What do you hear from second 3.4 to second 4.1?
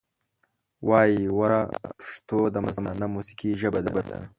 ژبه ده